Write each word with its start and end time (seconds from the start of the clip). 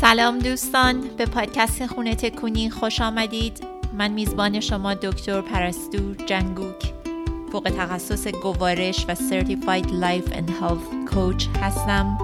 سلام 0.00 0.38
دوستان 0.38 1.00
به 1.16 1.26
پادکست 1.26 1.86
خونه 1.86 2.14
تکونی 2.14 2.70
خوش 2.70 3.00
آمدید. 3.00 3.64
من 3.98 4.10
میزبان 4.10 4.60
شما 4.60 4.94
دکتر 4.94 5.40
پرستو 5.40 6.14
جنگوک. 6.26 6.94
فوق 7.52 7.72
تخصص 7.78 8.26
گوارش 8.28 9.06
و 9.08 9.14
Certified 9.14 9.86
Life 9.86 10.32
and 10.32 10.50
Health 10.50 11.12
Coach 11.14 11.58
هستم. 11.62 12.18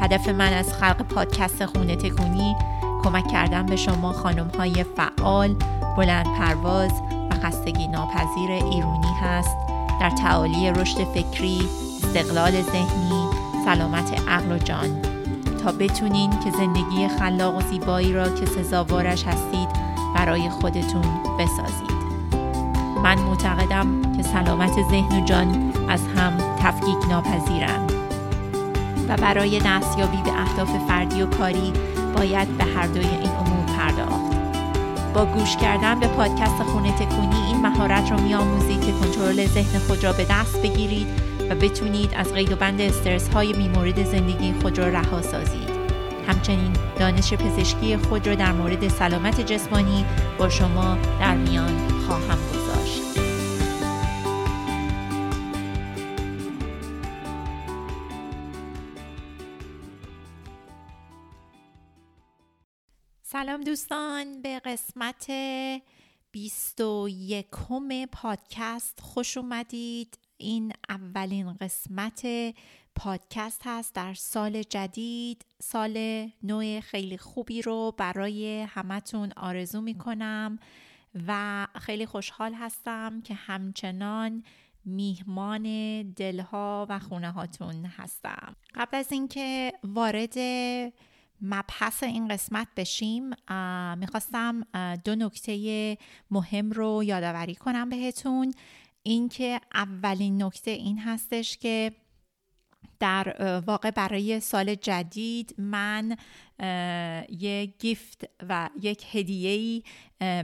هدف 0.00 0.28
من 0.28 0.52
از 0.52 0.72
خلق 0.72 1.02
پادکست 1.02 1.66
خونه 1.66 1.96
تکونی 1.96 2.56
کمک 3.04 3.28
کردن 3.28 3.66
به 3.66 3.76
شما 3.76 4.12
خانم 4.12 4.50
های 4.58 4.84
فعال 4.96 5.56
بلند 5.96 6.26
پرواز 6.38 6.92
و 7.30 7.34
خستگی 7.34 7.88
ناپذیر 7.88 8.50
ایرونی 8.50 9.14
هست. 9.22 9.56
در 10.00 10.10
تعالی 10.10 10.70
رشد 10.70 11.04
فکری 11.04 11.68
استقلال 12.02 12.62
ذهنی 12.62 13.28
سلامت 13.64 14.28
عقل 14.28 14.52
و 14.52 14.58
جان. 14.58 15.09
تا 15.62 15.72
بتونین 15.72 16.30
که 16.30 16.50
زندگی 16.50 17.08
خلاق 17.08 17.56
و 17.56 17.60
زیبایی 17.60 18.12
را 18.12 18.28
که 18.28 18.46
سزاوارش 18.46 19.24
هستید 19.24 19.68
برای 20.16 20.50
خودتون 20.50 21.04
بسازید. 21.38 22.00
من 23.02 23.18
معتقدم 23.18 24.12
که 24.16 24.22
سلامت 24.22 24.72
ذهن 24.90 25.22
و 25.22 25.24
جان 25.24 25.72
از 25.88 26.00
هم 26.16 26.32
تفکیک 26.62 27.08
ناپذیرند. 27.10 27.92
و 29.08 29.16
برای 29.16 29.60
دستیابی 29.66 30.22
به 30.22 30.40
اهداف 30.40 30.70
فردی 30.88 31.22
و 31.22 31.26
کاری 31.26 31.72
باید 32.16 32.58
به 32.58 32.64
هر 32.64 32.86
دوی 32.86 33.06
این 33.06 33.30
امور 33.30 33.76
پرداخت. 33.76 34.36
با 35.14 35.24
گوش 35.24 35.56
کردن 35.56 36.00
به 36.00 36.06
پادکست 36.06 36.62
خونه 36.62 36.92
تکونی 36.92 37.46
این 37.46 37.60
مهارت 37.60 38.10
رو 38.10 38.20
میآموزید 38.20 38.80
که 38.80 38.92
کنترل 38.92 39.46
ذهن 39.46 39.78
خود 39.78 40.04
را 40.04 40.12
به 40.12 40.26
دست 40.30 40.62
بگیرید 40.62 41.29
و 41.50 41.54
بتونید 41.54 42.14
از 42.14 42.32
قید 42.32 42.52
و 42.52 42.56
بند 42.56 42.80
استرس 42.80 43.28
های 43.28 43.52
میمورد 43.52 44.04
زندگی 44.04 44.52
خود 44.52 44.78
را 44.78 44.88
رها 44.88 45.22
سازید. 45.22 45.70
همچنین 46.28 46.72
دانش 46.98 47.34
پزشکی 47.34 47.96
خود 47.96 48.26
را 48.26 48.34
در 48.34 48.52
مورد 48.52 48.88
سلامت 48.88 49.40
جسمانی 49.40 50.04
با 50.38 50.48
شما 50.48 50.98
در 51.20 51.36
میان 51.36 51.88
خواهم 51.88 52.38
گذاشت. 52.48 53.02
سلام 63.22 63.60
دوستان 63.60 64.42
به 64.42 64.58
قسمت 64.58 65.26
21 66.32 67.46
پادکست 68.12 69.00
خوش 69.00 69.36
اومدید 69.36 70.18
این 70.40 70.72
اولین 70.88 71.52
قسمت 71.52 72.26
پادکست 72.94 73.62
هست 73.64 73.94
در 73.94 74.14
سال 74.14 74.62
جدید. 74.62 75.44
سال 75.62 76.26
نو 76.42 76.80
خیلی 76.80 77.18
خوبی 77.18 77.62
رو 77.62 77.94
برای 77.96 78.62
همتون 78.62 79.32
آرزو 79.36 79.80
می 79.80 79.94
کنم 79.94 80.58
و 81.26 81.66
خیلی 81.80 82.06
خوشحال 82.06 82.54
هستم 82.54 83.20
که 83.20 83.34
همچنان 83.34 84.44
میهمان 84.84 86.02
دلها 86.02 86.86
و 86.88 86.98
خونه 86.98 87.30
هاتون 87.30 87.84
هستم. 87.84 88.56
قبل 88.74 88.96
از 88.96 89.12
اینکه 89.12 89.72
وارد 89.84 90.38
مبحث 91.42 92.02
این 92.02 92.28
قسمت 92.28 92.68
بشیم 92.76 93.30
می‌خواستم 93.98 94.62
دو 95.04 95.14
نکته 95.14 95.98
مهم 96.30 96.70
رو 96.70 97.04
یادآوری 97.04 97.54
کنم 97.54 97.88
بهتون. 97.88 98.54
اینکه 99.10 99.60
اولین 99.74 100.42
نکته 100.42 100.70
این 100.70 100.98
هستش 100.98 101.58
که 101.58 101.92
در 103.00 103.36
واقع 103.66 103.90
برای 103.90 104.40
سال 104.40 104.74
جدید 104.74 105.54
من 105.58 106.16
یک 107.28 107.78
گیفت 107.78 108.24
و 108.48 108.70
یک 108.80 109.04
هدیه 109.12 109.82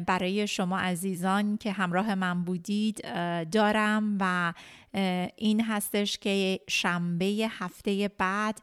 برای 0.06 0.46
شما 0.46 0.78
عزیزان 0.78 1.56
که 1.56 1.72
همراه 1.72 2.14
من 2.14 2.44
بودید 2.44 3.02
دارم 3.50 4.18
و 4.20 4.52
این 5.36 5.64
هستش 5.64 6.18
که 6.18 6.60
شنبه 6.68 7.48
هفته 7.50 8.10
بعد 8.18 8.60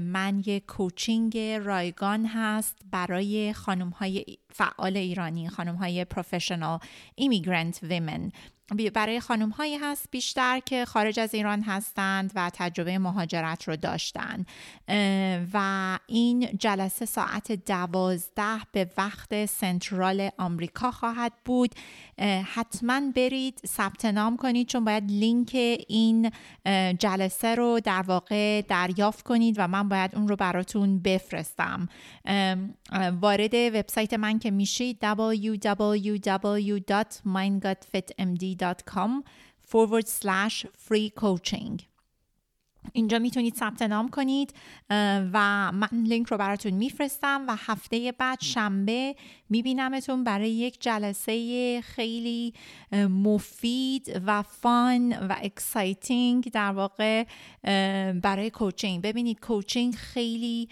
من 0.00 0.42
یک 0.46 0.66
کوچینگ 0.66 1.38
رایگان 1.38 2.26
هست 2.26 2.76
برای 2.90 3.52
خانم 3.52 3.88
های 3.88 4.24
فعال 4.50 4.96
ایرانی 4.96 5.48
خانم 5.48 5.74
های 5.74 6.04
پروفشنال 6.04 6.78
ایمیگرانت 7.14 7.82
ویمن 7.82 8.32
برای 8.94 9.20
خانم 9.20 9.50
هایی 9.50 9.76
هست 9.76 10.08
بیشتر 10.10 10.60
که 10.60 10.84
خارج 10.84 11.20
از 11.20 11.34
ایران 11.34 11.62
هستند 11.62 12.32
و 12.34 12.50
تجربه 12.54 12.98
مهاجرت 12.98 13.68
رو 13.68 13.76
داشتن. 13.76 14.46
و 15.52 15.98
این 16.06 16.48
جلسه 16.58 17.06
ساعت 17.06 17.52
دوازده 17.52 18.58
به 18.72 18.90
وقت 18.96 19.46
سنترال 19.46 20.30
آمریکا 20.38 20.90
خواهد 20.90 21.32
بود. 21.44 21.74
حتما 22.54 23.00
برید 23.16 23.60
ثبت 23.66 24.04
نام 24.04 24.36
کنید 24.36 24.68
چون 24.68 24.84
باید 24.84 25.10
لینک 25.10 25.50
این 25.88 26.30
جلسه 26.98 27.54
رو 27.54 27.80
در 27.84 28.02
واقع 28.02 28.62
دریافت 28.62 29.22
کنید 29.22 29.54
و 29.58 29.68
من 29.68 29.88
باید 29.88 30.14
اون 30.16 30.28
رو 30.28 30.36
براتون 30.36 30.98
بفرستم. 30.98 31.88
وارد 33.20 33.54
وبسایت 33.54 34.14
من 34.14 34.38
که 34.38 34.50
میشید 34.50 34.98
www.mindgutfitmd.com 38.56 39.24
forward 39.62 40.08
slash 40.08 40.66
free 40.76 41.10
coaching. 41.10 41.82
اینجا 42.92 43.18
می‌تونید 43.18 43.54
ثبت 43.54 43.82
نام 43.82 44.08
کنید 44.08 44.54
و 45.32 45.72
من 45.72 45.88
لینک 45.92 46.26
رو 46.26 46.36
براتون 46.36 46.72
میفرستم 46.72 47.44
و 47.48 47.56
هفته 47.58 48.12
بعد 48.12 48.40
شنبه 48.40 49.14
میبینمتون 49.48 50.24
برای 50.24 50.50
یک 50.50 50.80
جلسه 50.80 51.80
خیلی 51.80 52.54
مفید 52.92 54.22
و 54.26 54.42
fun 54.42 55.12
و 55.12 55.36
exciting 55.42 56.50
در 56.50 56.72
واقع 56.72 57.24
برای 58.12 58.50
coaching 58.50 59.02
ببینید 59.02 59.40
coaching 59.40 59.94
خیلی 59.94 60.68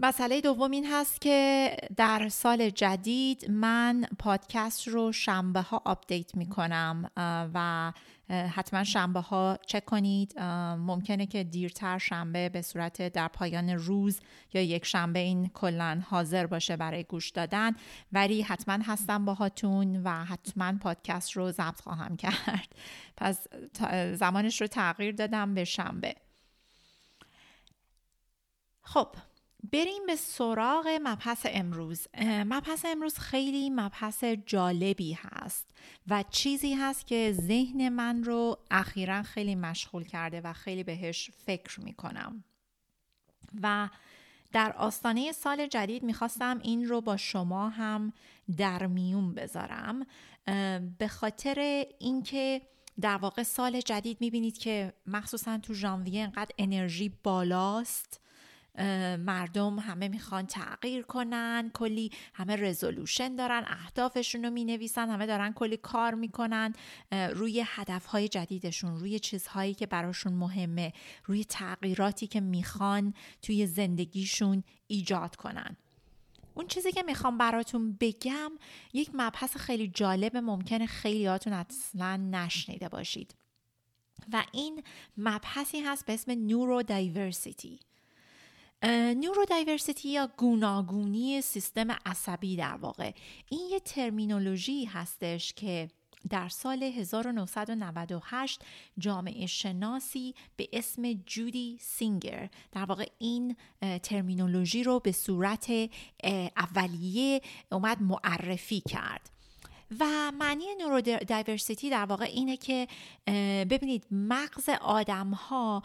مسئله 0.00 0.40
دوم 0.40 0.70
این 0.70 0.86
هست 0.92 1.20
که 1.20 1.76
در 1.96 2.28
سال 2.28 2.70
جدید 2.70 3.50
من 3.50 4.06
پادکست 4.18 4.88
رو 4.88 5.12
شنبه 5.12 5.60
ها 5.60 5.82
آپدیت 5.84 6.34
می 6.34 6.48
کنم 6.48 7.10
و 7.54 7.92
حتما 8.28 8.84
شنبه 8.84 9.20
ها 9.20 9.58
چک 9.66 9.84
کنید. 9.84 10.40
ممکنه 10.78 11.26
که 11.26 11.44
دیرتر 11.44 11.98
شنبه 11.98 12.48
به 12.48 12.62
صورت 12.62 13.08
در 13.08 13.28
پایان 13.28 13.70
روز 13.70 14.20
یا 14.54 14.62
یک 14.62 14.84
شنبه 14.84 15.18
این 15.18 15.48
کلا 15.48 16.02
حاضر 16.08 16.46
باشه 16.46 16.76
برای 16.76 17.04
گوش 17.04 17.30
دادن. 17.30 17.72
ولی 18.12 18.42
حتما 18.42 18.78
هستم 18.84 19.24
باهاتون 19.24 20.02
و 20.02 20.24
حتما 20.24 20.72
پادکست 20.72 21.32
رو 21.32 21.52
ضبط 21.52 21.80
خواهم 21.80 22.16
کرد. 22.22 22.68
پس 23.16 23.46
زمانش 24.14 24.60
رو 24.60 24.66
تغییر 24.66 25.14
دادم 25.14 25.54
به 25.54 25.64
شنبه. 25.64 26.14
خب 28.82 29.08
بریم 29.72 30.06
به 30.06 30.16
سراغ 30.16 30.98
مبحث 31.02 31.46
امروز. 31.50 32.06
مبحث 32.24 32.84
امروز 32.84 33.18
خیلی 33.18 33.70
مبحث 33.70 34.24
جالبی 34.24 35.12
هست 35.20 35.70
و 36.08 36.24
چیزی 36.30 36.74
هست 36.74 37.06
که 37.06 37.32
ذهن 37.40 37.88
من 37.88 38.24
رو 38.24 38.58
اخیرا 38.70 39.22
خیلی 39.22 39.54
مشغول 39.54 40.04
کرده 40.04 40.40
و 40.40 40.52
خیلی 40.52 40.84
بهش 40.84 41.30
فکر 41.46 41.80
می‌کنم. 41.80 42.44
و 43.62 43.88
در 44.52 44.72
آستانه 44.72 45.32
سال 45.32 45.66
جدید 45.66 46.02
می‌خواستم 46.02 46.58
این 46.62 46.88
رو 46.88 47.00
با 47.00 47.16
شما 47.16 47.68
هم 47.68 48.12
در 48.56 48.86
میون 48.86 49.34
بذارم. 49.34 50.06
به 50.98 51.08
خاطر 51.08 51.86
اینکه 51.98 52.62
در 53.00 53.16
واقع 53.16 53.42
سال 53.42 53.80
جدید 53.80 54.20
می‌بینید 54.20 54.58
که 54.58 54.92
مخصوصا 55.06 55.58
تو 55.58 55.74
ژانویه 55.74 56.22
انقدر 56.22 56.54
انرژی 56.58 57.08
بالاست 57.08 58.20
مردم 59.18 59.78
همه 59.78 60.08
می‌خوان 60.08 60.46
تغییر 60.46 61.02
کنن 61.02 61.70
کلی 61.74 62.10
همه 62.34 62.56
رزولوشن 62.56 63.36
دارن 63.36 63.64
اهدافشون 63.66 64.44
رو 64.44 64.50
می‌نویسن 64.50 65.08
همه 65.08 65.26
دارن 65.26 65.52
کلی 65.52 65.76
کار 65.76 66.14
می‌کنن. 66.14 66.72
روی 67.10 67.64
هدفهای 67.66 68.28
جدیدشون 68.28 68.96
روی 68.96 69.18
چیزهایی 69.18 69.74
که 69.74 69.86
براشون 69.86 70.32
مهمه 70.32 70.92
روی 71.24 71.44
تغییراتی 71.44 72.26
که 72.26 72.40
می‌خوان 72.40 73.14
توی 73.42 73.66
زندگیشون 73.66 74.64
ایجاد 74.86 75.36
کنن. 75.36 75.76
اون 76.54 76.66
چیزی 76.66 76.92
که 76.92 77.02
می‌خوام 77.02 77.38
براتون 77.38 77.96
بگم 78.00 78.52
یک 78.92 79.10
مبحث 79.14 79.56
خیلی 79.56 79.88
جالب 79.88 80.36
ممکنه 80.36 80.86
خیلیاتون 80.86 81.52
اصلا 81.52 82.16
نشنیده 82.16 82.88
باشید. 82.88 83.34
و 84.32 84.44
این 84.52 84.82
مبحثی 85.16 85.80
هست 85.80 86.06
به 86.06 86.14
اسم 86.14 86.46
نورو 86.46 86.82
دایورسیتی 86.82 87.80
نورو 89.16 89.44
دایورسیتی 89.44 90.08
یا 90.08 90.28
گوناگونی 90.36 91.42
سیستم 91.42 91.90
عصبی 92.06 92.56
در 92.56 92.76
واقع. 92.76 93.10
این 93.50 93.68
یه 93.70 93.80
ترمینولوژی 93.80 94.84
هستش 94.84 95.52
که 95.52 95.88
در 96.30 96.48
سال 96.48 96.82
1998 96.82 98.60
جامعه 98.98 99.46
شناسی 99.46 100.34
به 100.56 100.68
اسم 100.72 101.12
جودی 101.12 101.78
سینگر 101.80 102.48
در 102.72 102.84
واقع 102.84 103.06
این 103.18 103.56
ترمینولوژی 104.02 104.82
رو 104.84 105.00
به 105.00 105.12
صورت 105.12 105.72
اولیه 106.56 107.40
اومد 107.72 108.02
معرفی 108.02 108.80
کرد. 108.80 109.30
و 110.00 110.32
معنی 110.38 110.64
نورو 110.80 111.00
دایورسیتی 111.00 111.90
در 111.90 112.04
واقع 112.04 112.24
اینه 112.24 112.56
که 112.56 112.88
ببینید 113.70 114.04
مغز 114.10 114.68
آدم 114.80 115.30
ها 115.30 115.82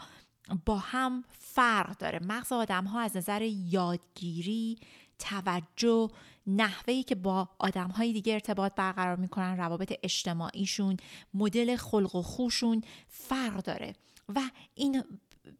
با 0.66 0.78
هم 0.78 1.24
فرق 1.30 1.98
داره. 1.98 2.18
مغز 2.22 2.52
آدم 2.52 2.84
ها 2.84 3.00
از 3.00 3.16
نظر 3.16 3.42
یادگیری 3.42 4.78
توجه 5.18 6.10
نحوهی 6.46 7.02
که 7.02 7.14
با 7.14 7.48
آدم 7.58 7.88
های 7.88 8.12
دیگه 8.12 8.32
ارتباط 8.32 8.74
برقرار 8.74 9.16
می‌کنن 9.16 9.56
روابط 9.56 9.92
اجتماعیشون 10.02 10.96
مدل 11.34 11.76
خلق 11.76 12.16
و 12.16 12.22
خوشون 12.22 12.82
فرق 13.08 13.62
داره. 13.62 13.94
و 14.28 14.40
این 14.74 15.04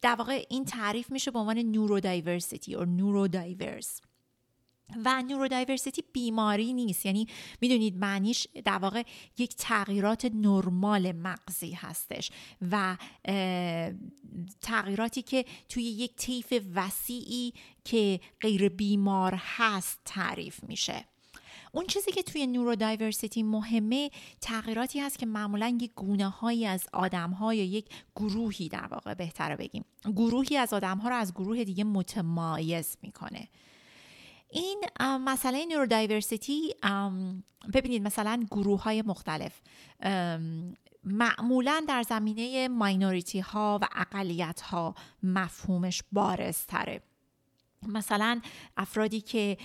در 0.00 0.14
واقع 0.14 0.44
این 0.48 0.64
تعریف 0.64 1.10
میشه 1.10 1.31
به 1.31 1.38
عنوان 1.38 1.58
نورو 1.58 2.00
دایورسیتی 2.00 2.72
یا 2.72 2.84
نورو 2.84 3.28
دایورس 3.28 4.00
و 5.04 5.22
نورودایورسیتی 5.22 6.04
بیماری 6.12 6.72
نیست. 6.72 7.06
یعنی 7.06 7.26
می‌دونید 7.60 7.96
معنیش 7.96 8.46
در 8.64 8.78
واقع 8.78 9.02
یک 9.38 9.54
تغییرات 9.56 10.25
نرمال 10.34 11.12
مغزی 11.12 11.72
هستش 11.72 12.31
و 12.70 12.96
تغییراتی 14.60 15.22
که 15.22 15.44
توی 15.69 15.82
یک 15.82 16.16
طیف 16.16 16.52
وسیعی 16.75 17.54
که 17.84 18.20
غیر 18.40 18.69
بیمار 18.69 19.34
هست 19.37 19.98
تعریف 20.04 20.64
میشه. 20.64 21.04
اون 21.72 21.86
چیزی 21.86 22.12
که 22.12 22.22
توی 22.22 22.46
نورودایورسیتی 22.46 23.43
مهمه 23.43 24.10
تغییراتی 24.40 25.00
هست 25.00 25.19
که 25.19 25.26
معمولا 25.26 25.78
یک 25.81 25.90
گونه 25.94 26.28
هایی 26.28 26.66
از 26.66 26.86
آدم 26.93 27.31
ها 27.31 27.54
یک 27.54 27.84
گروهی 28.16 28.69
در 28.69 28.86
واقع 28.86 29.14
بهتره 29.14 29.56
بگیم. 29.56 29.84
گروهی 30.04 30.56
از 30.56 30.72
آدم 30.72 30.98
ها 30.98 31.08
رو 31.08 31.14
از 31.14 31.34
گروه 31.34 31.64
دیگه 31.64 31.84
متمایز 31.84 32.96
می‌کنه. 33.02 33.48
این 34.52 34.85
مسئله 35.00 35.67
نورودایورسیتی 35.67 36.75
ببینید 37.75 38.02
مثلا 38.02 38.47
گروه 38.50 38.82
های 38.82 39.02
مختلف 39.02 39.61
معمولا 41.05 41.85
در 41.88 42.02
زمینه 42.02 42.69
ماینوریتی 42.69 43.41
ها 43.41 43.79
و 43.82 43.88
اقلیت 43.97 44.61
ها 44.61 44.94
مفهومش 45.23 46.02
بارزتره. 46.12 47.02
مثلا 47.88 48.41
افرادی 48.77 49.21
که 49.21 49.59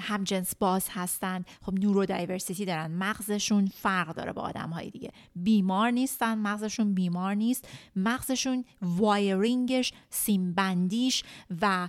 هم 0.00 0.24
جنس 0.24 0.54
باز 0.56 0.86
هستن 0.90 1.44
خب 1.62 1.74
نورو 1.74 2.06
دایورسیتی 2.06 2.64
دارن 2.64 2.90
مغزشون 2.90 3.66
فرق 3.66 4.14
داره 4.14 4.32
با 4.32 4.42
آدم 4.42 4.70
های 4.70 4.90
دیگه. 4.90 5.10
بیمار 5.36 5.90
نیستن 5.90 6.38
مغزشون 6.38 6.94
بیمار 6.94 7.34
نیست. 7.34 7.68
مغزشون 7.96 8.64
وایرینگش 8.82 9.92
سیمبندیش 10.10 11.24
و 11.60 11.88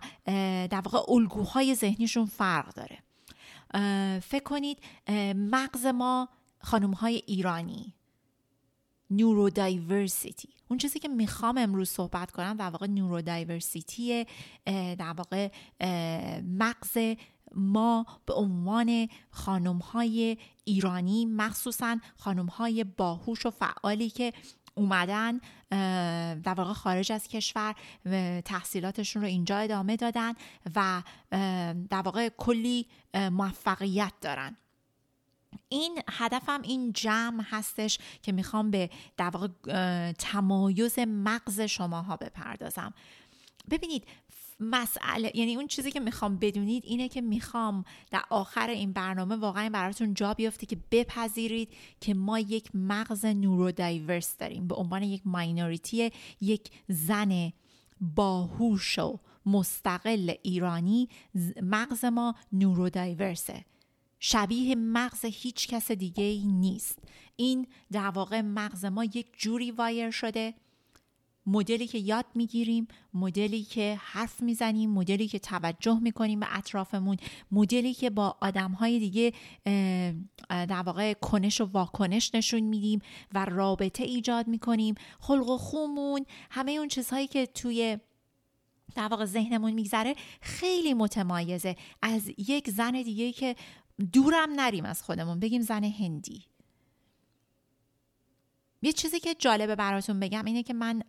در 0.71 0.81
واقع 0.85 1.13
الگوهای 1.13 1.75
ذهنیشون 1.75 2.25
فرق 2.25 2.73
داره. 2.73 2.99
فکر 4.19 4.43
کنید 4.43 4.77
مغز 5.35 5.85
ما 5.85 6.29
خانم 6.61 6.91
های 6.91 7.23
ایرانی. 7.27 7.93
نورودایورسیتی 9.11 10.49
اون 10.69 10.77
چیزی 10.77 10.99
که 10.99 11.07
می‌خوام 11.07 11.57
امروز 11.57 11.89
صحبت 11.89 12.31
کنم 12.31 12.57
در 12.57 12.69
واقع 12.69 12.87
نورودایورسیتی 12.87 14.25
در 14.65 15.13
واقع 15.17 15.49
مغز 16.43 16.97
ما 17.55 18.05
به 18.25 18.33
عنوان 18.33 19.07
خانم 19.31 19.77
های 19.77 20.37
ایرانی 20.63 21.25
مخصوصا 21.25 21.97
خانم 22.17 22.45
های 22.45 22.83
باهوش 22.83 23.45
و 23.45 23.49
فعالی 23.49 24.09
که 24.09 24.33
اومدن 24.75 25.39
در 26.41 26.53
واقع 26.53 26.73
خارج 26.73 27.11
از 27.11 27.27
کشور 27.27 27.75
تحصیلاتشون 28.45 29.21
رو 29.21 29.27
اینجا 29.27 29.57
ادامه 29.57 29.95
دادن 29.95 30.33
و 30.75 31.03
در 31.89 32.01
واقع 32.01 32.29
کلی 32.29 32.85
موفقیت 33.31 34.13
دارن. 34.21 34.57
این 35.69 36.01
هدفم 36.09 36.61
این 36.61 36.93
جمع 36.93 37.43
هستش 37.45 37.99
که 38.21 38.31
می‌خوام 38.31 38.71
به 38.71 38.89
در 39.17 39.31
تمایز 40.17 40.99
مغز 40.99 41.61
شماها 41.61 42.17
بپردازم. 42.17 42.93
ببینید 43.71 44.03
مسئله 44.59 45.31
یعنی 45.35 45.55
اون 45.55 45.67
چیزی 45.67 45.91
که 45.91 45.99
می‌خوام 45.99 46.37
بدونید 46.37 46.83
اینه 46.85 47.09
که 47.09 47.21
می‌خوام 47.21 47.85
در 48.11 48.23
آخر 48.29 48.69
این 48.69 48.93
برنامه 48.93 49.35
واقعا 49.35 49.69
براتون 49.69 50.13
جا 50.13 50.33
بیفته 50.33 50.65
که 50.65 50.77
بپذیرید 50.91 51.73
که 52.01 52.13
ما 52.13 52.39
یک 52.39 52.69
مغز 52.73 53.25
نورو 53.25 53.71
دایورس 53.71 54.37
داریم. 54.37 54.67
به 54.67 54.75
عنوان 54.75 55.03
یک 55.03 55.21
ماینوریتی 55.25 56.11
یک 56.41 56.71
زن 56.87 57.51
باهوش 58.01 58.99
و 58.99 59.19
مستقل 59.45 60.33
ایرانی 60.43 61.09
مغز 61.61 62.05
ما 62.05 62.35
نورو 62.51 62.89
دایورسه 62.89 63.65
شبیه 64.19 64.75
مغز 64.75 65.25
هیچ 65.25 65.67
کس 65.67 65.91
دیگه 65.91 66.23
ای 66.23 66.43
نیست. 66.45 66.99
این 67.35 67.67
در 67.91 68.09
واقع 68.09 68.41
مغز 68.41 68.85
ما 68.85 69.03
یک 69.03 69.27
جوری 69.37 69.71
وایر 69.71 70.11
شده. 70.11 70.53
مدلی 71.45 71.87
که 71.87 71.97
یاد 71.97 72.25
می‌گیریم 72.35 72.87
مدلی 73.13 73.63
که 73.63 73.99
حرف 74.01 74.41
می‌زنیم 74.41 74.89
مدلی 74.89 75.27
که 75.27 75.39
توجه 75.39 75.99
می‌کنیم 75.99 76.39
به 76.39 76.57
اطرافمون 76.57 77.17
مدلی 77.51 77.93
که 77.93 78.09
با 78.09 78.37
آدم 78.41 78.71
های 78.71 78.99
دیگه 78.99 79.33
در 80.49 80.81
واقع 80.85 81.13
کنش 81.13 81.61
و 81.61 81.65
واکنش 81.65 82.35
نشون 82.35 82.59
میدیم 82.59 83.01
و 83.33 83.45
رابطه 83.45 84.03
ایجاد 84.03 84.47
می‌کنیم. 84.47 84.95
خلق 85.19 85.49
و 85.49 85.57
خومون 85.57 86.25
همه 86.51 86.71
اون 86.71 86.87
چیزهایی 86.87 87.27
که 87.27 87.45
توی 87.45 87.97
در 88.95 89.07
واقع 89.07 89.25
ذهنمون 89.25 89.71
میگذره 89.71 90.15
خیلی 90.41 90.93
متمایزه. 90.93 91.75
از 92.01 92.31
یک 92.37 92.69
زن 92.69 92.91
دیگه 92.91 93.31
که 93.31 93.55
دورم 94.13 94.49
نریم 94.55 94.85
از 94.85 95.03
خودمون. 95.03 95.39
بگیم 95.39 95.61
زن 95.61 95.83
هندی. 95.83 96.45
یه 98.81 98.93
چیزی 98.93 99.19
که 99.19 99.35
جالبه 99.39 99.75
براتون 99.75 100.19
بگم 100.19 100.45
اینه 100.45 100.63
که 100.63 100.73
من 100.73 101.03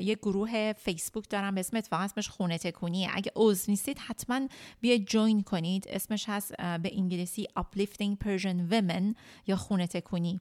یه 0.00 0.14
گروه 0.14 0.72
فیسبوک 0.72 1.28
دارم 1.28 1.54
به 1.54 1.60
اسم 1.60 1.76
اتفاقا 1.76 2.02
اسمش 2.02 2.28
خونه 2.28 2.58
تکونیه. 2.58 3.10
اگه 3.12 3.32
عضو 3.36 3.70
نیستید 3.70 3.98
حتما 3.98 4.48
بیاید 4.80 5.06
جوین 5.06 5.42
کنید. 5.42 5.88
اسمش 5.88 6.24
هست 6.28 6.56
به 6.56 6.90
انگلیسی 6.92 7.46
Uplifting 7.58 8.16
Persian 8.24 8.72
Women 8.72 9.14
یا 9.46 9.56
خونه 9.56 9.86
تکونی. 9.86 10.40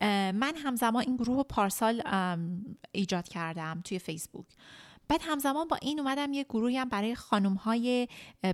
من 0.00 0.54
همزمان 0.56 1.02
این 1.02 1.16
گروه 1.16 1.42
پارسال 1.42 2.02
ایجاد 2.92 3.28
کردم 3.28 3.80
توی 3.84 3.98
فیسبوک. 3.98 4.46
بعد 5.08 5.20
همزمان 5.24 5.68
با 5.68 5.76
این 5.82 6.00
اومدم 6.00 6.32
یه 6.32 6.44
گروهی 6.44 6.76
هم 6.76 6.88
برای 6.88 7.14
خانم 7.14 7.54
های 7.54 8.08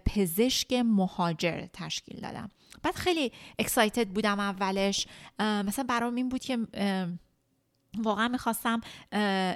پزشک 0.06 0.72
مهاجر 0.72 1.66
تشکیل 1.72 2.20
دادم. 2.20 2.48
بعد 2.82 2.94
خیلی 2.94 3.32
اکسایتد 3.58 4.08
بودم 4.08 4.40
اولش. 4.40 5.06
مثلا 5.38 5.84
برام 5.88 6.14
این 6.14 6.28
بود 6.28 6.40
که 6.40 6.58
واقعا 7.98 8.28
می‌خواستم 8.28 8.80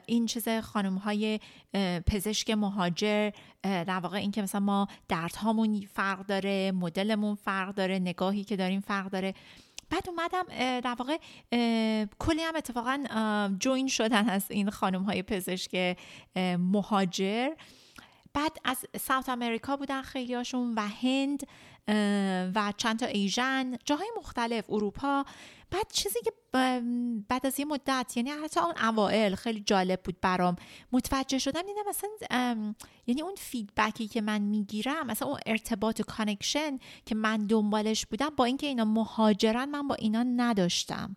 این 0.07 0.27
چیز 0.27 0.49
خانم 0.49 0.95
های 0.95 1.41
پزشک 2.07 2.51
مهاجر 2.51 3.31
در 3.63 4.01
واقع 4.01 4.17
این 4.17 4.31
که 4.31 4.43
مثلا 4.43 4.61
ما 4.61 4.89
دردهامون 5.09 5.81
فرق 5.81 6.27
داره 6.27 6.73
مدلمون 6.73 7.35
فرق 7.35 7.75
داره 7.75 7.99
نگاهی 7.99 8.45
که 8.45 8.57
داریم 8.57 8.81
فرق 8.81 9.11
داره. 9.11 9.35
بعد 9.95 10.09
اومدم 10.09 10.45
در 10.81 10.97
واقع 10.99 11.19
کلی 12.19 12.43
هم 12.43 12.57
اتفاقا 12.57 13.05
join 13.61 13.88
شدن 13.89 14.29
از 14.29 14.51
این 14.51 14.71
خانم 14.71 15.03
های 15.03 15.23
پزشک 15.23 15.97
مهاجر. 16.59 17.49
بعد 18.33 18.53
از 18.65 18.85
South 19.00 19.28
America 19.28 19.76
بودن 19.77 20.03
خیلیاشون 20.03 20.75
و 20.75 20.81
هند 20.81 21.47
و 22.55 22.73
چند 22.77 22.99
تا 22.99 23.07
Asian 23.07 23.76
جاهای 23.85 24.09
مختلف 24.19 24.65
اروپا. 24.69 25.25
بعد 25.75 25.93
چیزی 25.93 26.19
که 26.25 26.33
بعد 27.28 27.47
از 27.47 27.61
یه 27.61 27.64
مدت 27.64 28.12
یعنی 28.16 28.31
حتی 28.31 28.61
اون 28.61 28.75
اوائل 28.78 29.35
خیلی 29.35 29.61
جالب 29.61 30.00
بود 30.02 30.21
برام. 30.21 30.57
متوجه 30.93 31.38
شدم 31.38 31.62
دیدم 31.62 31.83
مثلا 31.88 32.75
یعنی 33.07 33.23
اون 33.23 33.35
feedback 33.35 34.00
ی 34.00 34.09
که 34.09 34.21
من 34.21 34.43
می‌گیرم 34.43 35.07
مثلا 35.07 35.28
اون 35.28 35.38
ارتباط 35.47 36.00
و 36.00 36.02
connection 36.02 36.78
که 37.07 37.14
من 37.14 37.47
دنبالش 37.47 38.07
بودم 38.07 38.31
با 38.37 38.45
اینکه 38.45 38.66
اینا 38.66 38.85
مهاجرن 38.85 39.64
من 39.64 39.88
با 39.88 39.95
اینا 39.95 40.23
نداشتم. 40.23 41.16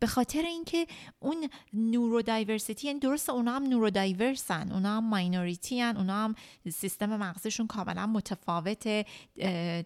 به 0.00 0.06
خاطر 0.06 0.42
اینکه 0.42 0.86
اون 1.18 1.48
نورو 1.72 2.22
دایورسیتی 2.22 2.86
یعنی 2.86 2.98
درست 2.98 3.30
اونا 3.30 3.56
هم 3.56 3.62
نورو 3.62 3.90
دایورسن 3.90 4.72
اونا 4.72 4.96
هم 4.96 5.08
ماینوریتی 5.08 5.80
هن 5.80 5.96
اونا 5.96 6.24
هم 6.24 6.34
سیستم 6.72 7.16
مغزشون 7.16 7.66
کاملا 7.66 8.06
متفاوته 8.06 9.04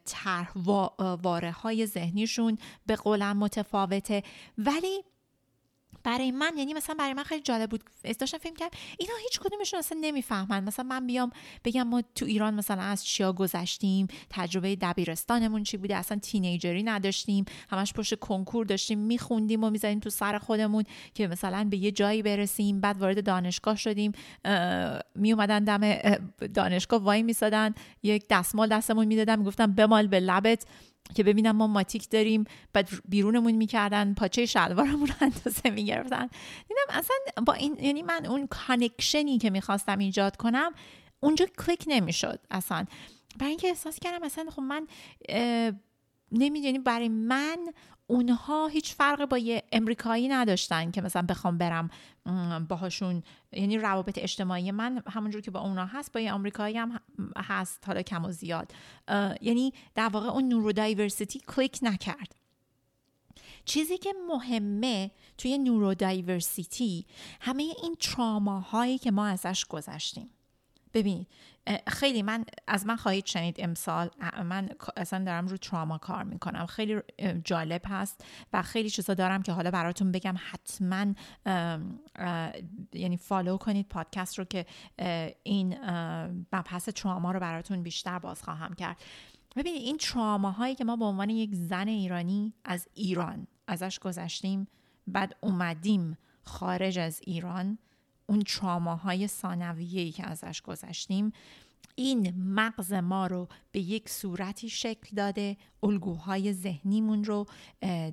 طرح 0.04 0.52
های 1.62 1.87
ذهنیشون 1.87 2.59
به 2.87 2.97
قولم 2.97 3.37
متفاوته. 3.37 4.23
ولی 4.59 5.02
برای 6.05 6.31
من 6.31 6.53
یعنی 6.57 6.75
مثلا 6.75 6.95
برای 6.99 7.15
من 7.15 7.23
خیلی 7.23 7.43
جالب 7.43 7.71
بود. 7.71 7.85
داشتم 8.19 8.39
فیلم 8.39 8.57
کرد 8.57 8.73
اینا 8.99 9.13
هیچ 9.23 9.41
کدومشون 9.41 9.79
اصلا 9.79 9.99
نمی‌فهمن. 10.01 10.65
مثلا 10.65 10.85
من 10.85 11.07
بیام 11.07 11.31
بگم 11.65 11.83
ما 11.83 12.03
تو 12.15 12.25
ایران 12.25 12.55
مثلا 12.55 12.83
از 12.83 13.05
چیا 13.05 13.33
گذشتیم 13.33 14.07
تجربه 14.31 14.77
دبیرستانمون 14.77 15.63
چی 15.63 15.77
بوده؟ 15.77 15.97
اصلا 15.97 16.19
تینیجری 16.19 16.83
نداشتیم. 16.83 17.45
همش 17.71 17.93
پشت 17.93 18.15
کنکور 18.15 18.67
داشتیم 18.67 18.99
میخوندیم 18.99 19.65
و 19.65 19.71
می‌زنیم 19.71 20.01
تو 20.01 20.11
سر 20.11 20.39
خودمون 20.39 20.85
که 21.15 21.29
مثلا 21.29 21.67
به 21.71 21.77
یه 21.77 21.91
جایی 21.91 22.23
برسیم. 22.23 22.81
بعد 22.81 22.99
وارد 22.99 23.25
دانشگاه 23.25 23.77
شدیم. 23.77 24.13
میومدن 25.15 25.65
دم 25.65 26.13
دانشگاه 26.55 27.03
وای 27.03 27.23
میسادن. 27.23 27.75
یک 28.03 28.25
دستمال 28.31 28.69
دستمون 28.69 29.07
می‌دادن. 29.07 29.39
می‌گفتن 29.39 29.67
بمال 29.67 30.07
به 30.07 30.21
لبت. 30.21 30.67
که 31.15 31.23
ببینم 31.23 31.57
ما 31.57 31.67
ماتیک 31.67 32.11
داریم 32.11 32.45
بعد 32.73 32.89
بیرونمون 33.09 33.53
می‌کردن 33.53 34.15
پاچه 34.15 34.47
شلوارمون 34.47 35.07
رو 35.07 35.15
اندازه 35.21 35.71
می‌گرفتن. 35.71 36.29
دیدم 36.69 36.99
اصلا 36.99 37.17
با 37.47 37.53
این 37.53 37.77
یعنی 37.81 38.03
من 38.03 38.27
اون 38.27 38.47
connection 38.47 39.30
ی 39.30 39.39
که 39.39 39.51
می‌خواستم 39.51 39.99
ایجاد 39.99 40.37
کنم 40.37 40.73
اونجا 41.21 41.47
کلیک 41.67 41.85
نمی‌شد 41.87 42.41
اصلا. 42.51 42.85
برای 43.39 43.51
اینکه 43.51 43.69
احساس 43.69 43.99
کردم 43.99 44.25
اصلا 44.25 44.51
خب 44.51 44.63
من 44.63 44.87
نمی‌دونی 46.33 46.79
برای 46.79 47.09
من 47.09 47.59
اونها 48.07 48.67
هیچ 48.67 48.95
فرق 48.95 49.25
با 49.25 49.39
یه 49.39 49.62
امریکایی 49.73 50.29
نداشتن 50.29 50.91
که 50.91 51.01
مثلا 51.01 51.23
بخوام 51.23 51.59
برم 51.59 51.91
باهاشون 52.69 53.23
یعنی 53.53 53.79
روابط 53.79 54.19
اجتماعی 54.19 54.71
من 54.71 55.03
همونجور 55.07 55.41
که 55.41 55.51
با 55.51 55.61
اونا 55.61 55.87
هست 55.87 56.12
با 56.12 56.21
یه 56.21 56.35
امریکایی 56.35 56.79
هم 56.79 57.01
هست 57.37 57.85
حالا 57.87 58.03
کم 58.03 58.25
و 58.25 58.31
زیاد. 58.31 58.73
یعنی 59.41 59.73
در 59.95 60.09
واقع 60.09 60.29
اون 60.29 60.49
neurodiversity 60.49 61.41
click 61.47 61.79
نکرد. 61.83 62.35
چیزی 63.65 63.99
که 63.99 64.15
مهمه 64.29 65.11
توی 65.39 65.59
نورو 65.59 65.95
دایورسیتی 65.95 67.07
همه 67.41 67.62
این 67.83 67.95
تراماهایی 68.01 68.99
که 68.99 69.11
ما 69.11 69.27
ازش 69.27 69.65
گذشتیم. 69.65 70.31
ببینید 70.95 71.29
خیلی 71.87 72.23
من 72.23 72.45
از 72.67 72.87
من 72.87 72.97
خواهید 72.97 73.27
شنید 73.27 73.57
امسال 73.59 74.11
من 74.45 74.69
اصلا 74.97 75.25
دارم 75.25 75.47
رو 75.47 75.57
تراما 75.57 75.99
کار 75.99 76.23
می‌کنم. 76.23 76.67
خیلی 76.67 77.01
جالب 77.45 77.83
هست 77.85 78.25
و 78.53 78.63
خیلی 78.63 78.91
چیزا 78.91 79.15
دارم 79.15 79.43
که 79.43 79.53
حالا 79.53 79.71
براتون 79.71 80.13
بگم. 80.13 80.35
حتما 80.51 81.15
یعنی 82.93 83.17
فالو 83.17 83.57
کنید 83.57 83.89
پادکست 83.89 84.39
رو 84.39 84.45
که 84.45 84.67
این 85.43 85.79
مبحث 86.53 86.89
تراما 86.89 87.33
رو 87.33 87.41
براتون 87.41 87.83
بیشتر 87.83 88.19
باز 88.19 88.43
خواهم 88.43 88.75
کرد. 88.75 88.97
ببینید 89.57 89.83
این 89.83 89.97
تراما 89.97 90.51
هایی 90.51 90.75
که 90.75 90.85
ما 90.85 90.97
به 90.97 91.05
عنوان 91.05 91.31
یک 91.31 91.55
زن 91.55 91.89
ایرانی 91.89 92.55
از 92.65 92.89
ایران 92.95 93.47
ازش 93.67 93.99
گذشتیم 93.99 94.69
بعد 95.07 95.37
اومدیم 95.41 96.19
خارج 96.43 96.99
از 96.99 97.21
ایران 97.25 97.79
اون 98.26 98.41
تراماهای 98.41 99.29
ثانویه‌ای 99.29 100.12
که 100.12 100.26
ازش 100.26 100.62
گذشتیم 100.62 101.33
این 101.95 102.35
مغز 102.37 102.93
ما 102.93 103.26
رو 103.26 103.49
به 103.73 103.81
یک 103.81 104.09
صورتی 104.09 104.69
شکل 104.69 105.17
داده 105.17 105.57
الگوهای 105.83 106.52
ذهنیمون 106.52 107.25
رو 107.25 107.47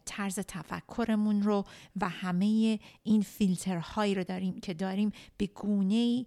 طرز 0.05 0.39
تفکرمون 0.39 1.43
رو 1.43 1.65
و 2.01 2.09
همه 2.09 2.79
این 3.03 3.21
فیلترهایی 3.21 4.15
رو 4.15 4.23
داریم 4.23 4.59
که 4.59 4.73
داریم 4.73 5.11
به 5.37 5.47
گونه 5.47 6.25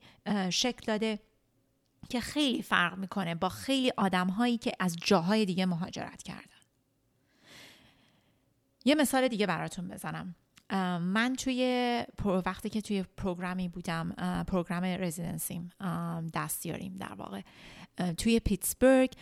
شکل 0.51 0.87
داده 0.87 1.19
که 2.09 2.21
خیلی 2.21 2.63
فرق 2.63 2.99
می‌کنه 2.99 3.35
با 3.35 3.49
خیلی 3.49 3.93
آدمهایی 3.97 4.59
که 4.59 4.73
از 4.81 4.97
جاهای 4.97 5.45
دیگه 5.45 5.67
مهاجرت 5.67 6.23
کردن. 6.23 6.43
یه 8.85 8.95
مثال 8.95 9.29
دیگه 9.29 9.47
براتون 9.47 9.89
بزنم. 9.89 10.35
من 11.01 11.35
توی 11.39 12.05
وقتی 12.25 12.69
که 12.69 12.81
توی 12.81 13.05
پروگرامی 13.17 13.69
بودم 13.69 14.13
پروگرام 14.47 14.85
رزیدنسیم 14.85 15.71
دستیاریم 16.35 16.97
در 16.99 17.13
واقع. 17.13 17.41
توی 18.19 18.41
پیتسبرگ 18.41 19.13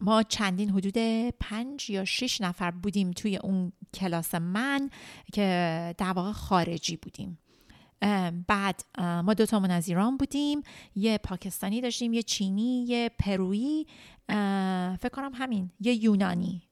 ما 0.00 0.22
چندین 0.22 0.70
حدود 0.70 0.98
پنج 1.40 1.90
یا 1.90 2.04
شش 2.04 2.40
نفر 2.40 2.70
بودیم 2.70 3.10
توی 3.10 3.36
اون 3.36 3.72
کلاس 3.94 4.34
من 4.34 4.90
که 5.32 5.94
در 5.98 6.12
واقع 6.12 6.32
خارجی 6.32 6.96
بودیم. 6.96 7.38
بعد 8.46 8.84
ما 8.98 9.34
دوتامون 9.34 9.70
از 9.70 9.88
ایران 9.88 10.16
بودیم. 10.16 10.62
یه 10.94 11.18
پاکستانی 11.18 11.80
داشتیم 11.80 12.12
یه 12.12 12.22
چینی 12.22 12.84
یه 12.84 13.10
پرویی 13.18 13.86
فکر 14.98 15.10
کنم 15.12 15.32
همین 15.34 15.70
یه 15.80 16.04
یونانی. 16.04 16.67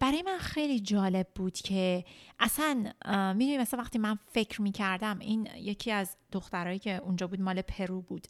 برای 0.00 0.22
من 0.26 0.38
خیلی 0.38 0.80
جالب 0.80 1.26
بود 1.34 1.54
که 1.54 2.04
اصلا 2.38 2.92
می‌دونی 3.36 3.58
مثلا 3.58 3.80
وقتی 3.80 3.98
من 3.98 4.18
فکر 4.32 4.62
می‌کردم 4.62 5.18
این 5.18 5.48
یکی 5.56 5.92
از 5.92 6.16
دخترهایی 6.32 6.78
که 6.78 6.96
اونجا 6.96 7.26
بود 7.26 7.40
مال 7.40 7.62
پرو 7.62 8.02
بود 8.02 8.28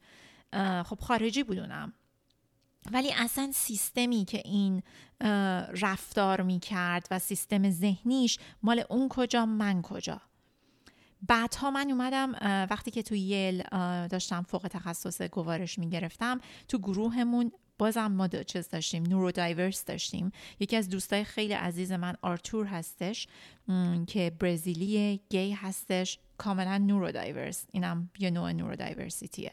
خب 0.84 0.98
خارجی 1.00 1.42
بودونم 1.42 1.92
ولی 2.92 3.12
اصلا 3.12 3.50
سیستمی 3.54 4.24
که 4.24 4.42
این 4.44 4.82
رفتار 5.82 6.42
می‌کرد 6.42 7.08
و 7.10 7.18
سیستم 7.18 7.70
ذهنیش 7.70 8.38
مال 8.62 8.84
اون 8.90 9.08
کجا 9.08 9.46
من 9.46 9.82
کجا. 9.82 10.20
بعدها 11.22 11.70
من 11.70 11.90
اومدم 11.90 12.32
وقتی 12.70 12.90
که 12.90 13.02
تو 13.02 13.14
Yale 13.14 13.62
داشتم 14.08 14.42
فوق 14.42 14.68
تخصص 14.70 15.22
گوارش 15.22 15.78
می‌گرفتم 15.78 16.40
تو 16.68 16.78
گروهمون 16.78 17.52
بازم 17.78 18.06
ما 18.06 18.28
چیز 18.28 18.68
داشتیم 18.68 19.02
neurodiverse 19.02 19.84
داشتیم. 19.84 20.32
یکی 20.60 20.76
از 20.76 20.88
دوستای 20.88 21.24
خیلی 21.24 21.52
عزیز 21.52 21.92
من 21.92 22.14
آرتور 22.22 22.66
هستش 22.66 23.28
که 24.06 24.32
برزیلی 24.40 25.20
گی 25.30 25.50
هستش 25.50 26.18
کاملا 26.38 26.78
neurodiverse 26.78 27.66
اینم 27.72 28.10
یه 28.18 28.30
نوع 28.30 28.52
neurodiversity 28.52 28.76
ه 28.76 29.52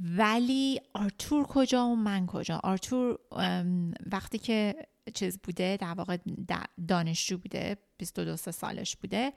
ولی 0.00 0.80
آرتور 0.92 1.46
کجا 1.46 1.86
و 1.86 1.96
من 1.96 2.26
کجا؟ 2.26 2.60
آرتور 2.64 3.18
وقتی 4.12 4.38
که 4.38 4.74
چیز 5.14 5.38
بوده 5.38 5.76
در 5.80 5.94
واقع 5.94 6.16
دانشجو 6.88 7.38
بوده 7.38 7.76
22 7.98 8.36
سالش 8.36 8.96
بوده. 8.96 9.32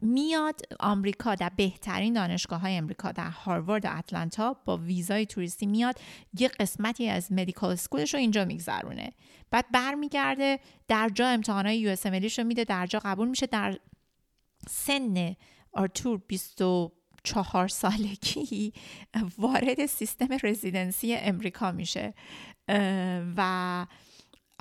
میاد 0.00 0.60
آمریکا 0.80 1.34
در 1.34 1.52
بهترین 1.56 2.12
دانشگاه 2.12 2.60
های 2.60 2.76
امریکا 2.76 3.12
در 3.12 3.30
هاروارد 3.30 3.84
و 3.84 3.88
اتلانتا 3.98 4.56
با 4.64 4.76
ویزای 4.76 5.26
توریستی 5.26 5.66
میاد 5.66 6.00
یه 6.38 6.48
قسمتی 6.48 7.08
از 7.08 7.32
مدیکال 7.32 7.74
سکولش 7.74 8.14
رو 8.14 8.20
اینجا 8.20 8.44
میگذرونه. 8.44 9.12
بعد 9.50 9.64
برمیگرده 9.72 10.60
در 10.88 11.08
جا 11.08 11.28
امتحان 11.28 11.66
های 11.66 11.78
یو 11.78 11.96
رو 12.38 12.44
میده 12.44 12.64
در 12.64 12.86
جا 12.86 12.98
قبول 13.04 13.28
میشه. 13.28 13.46
در 13.46 13.78
سن 14.68 15.36
آرتور 15.72 16.20
24 16.28 17.68
سالگی 17.68 18.72
وارد 19.38 19.86
سیستم 19.86 20.28
رزیدنسی 20.42 21.14
امریکا 21.14 21.72
میشه. 21.72 22.14
و 23.36 23.86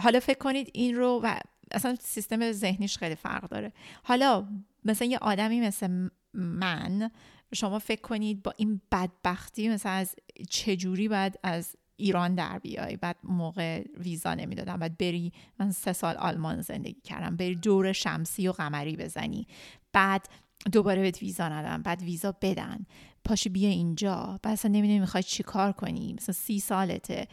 حالا 0.01 0.19
فکر 0.19 0.37
کنید 0.37 0.69
این 0.73 0.95
رو 0.95 1.19
و 1.23 1.39
اصلا 1.71 1.95
سیستم 2.01 2.51
ذهنیش 2.51 2.97
خیلی 2.97 3.15
فرق 3.15 3.49
داره. 3.49 3.73
حالا 4.03 4.47
مثلا 4.85 5.07
یه 5.07 5.17
آدمی 5.17 5.61
مثل 5.61 6.09
من 6.33 7.11
شما 7.53 7.79
فکر 7.79 8.01
کنید 8.01 8.43
با 8.43 8.53
این 8.57 8.81
بدبختی 8.91 9.69
مثلا 9.69 9.91
از 9.91 10.15
چجوری 10.49 11.07
باید 11.07 11.39
از 11.43 11.75
ایران 11.95 12.35
در 12.35 12.59
بیای؟ 12.59 12.97
بعد 12.97 13.15
موقع 13.23 13.83
ویزا 13.97 14.33
نمی‌دادم 14.33 14.77
بعد 14.77 14.97
بری 14.97 15.33
من 15.59 15.71
سه 15.71 15.93
سال 15.93 16.15
آلمان 16.15 16.61
زندگی 16.61 17.01
کردم 17.01 17.35
بری 17.35 17.55
دور 17.55 17.91
شمسی 17.91 18.47
و 18.47 18.51
قمری 18.51 18.95
بزنی. 18.95 19.47
بعد 19.93 20.27
دوباره 20.71 21.01
بهت 21.01 21.21
ویزا 21.21 21.49
ندن 21.49 21.81
بعد 21.81 22.01
ویزا 22.01 22.31
بدن. 22.41 22.85
پاشی 23.25 23.49
بیا 23.49 23.69
اینجا. 23.69 24.39
بعد 24.43 24.53
اصلا 24.53 24.71
نمی‌دونی 24.71 24.99
می‌خوای 24.99 25.23
چی 25.23 25.43
کار 25.43 25.71
کنی؟ 25.71 26.13
مثلا 26.13 26.33
سی 26.33 26.59
سالته. 26.59 27.27